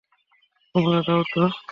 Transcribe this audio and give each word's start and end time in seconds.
তোমরা 0.75 0.99
যাও 1.07 1.21
তো! 1.31 1.41